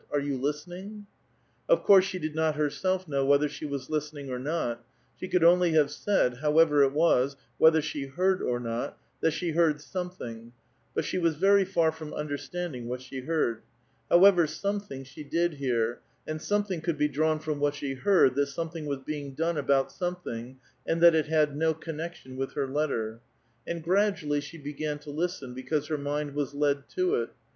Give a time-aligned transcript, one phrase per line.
[0.11, 1.05] Are you listening?"
[1.69, 4.83] Of coui*se she did not herself know whether she was lis tening or not;
[5.15, 9.51] she could only have said, however it was, whether she heard or not, that she
[9.51, 10.53] heard something,
[10.95, 13.61] but she ^a« very far from understanding what she heard;
[14.09, 18.47] however, something she did hear, and something could be drawn from W'hat she heard, that
[18.47, 20.55] something was being done about some ttiitig,
[20.87, 23.21] and that it had no connection with her letter;
[23.67, 27.29] and S^adually she began to listen, because her mind was led to it.